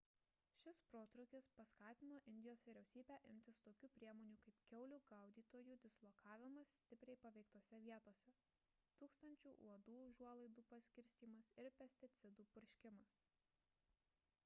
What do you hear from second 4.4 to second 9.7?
kaip kiaulių gaudytojų dislokavimas stipriai paveiktose vietose tūkstančių